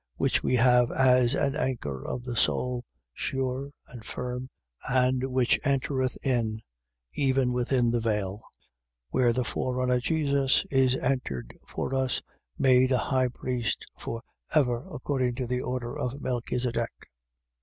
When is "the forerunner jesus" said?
9.33-10.65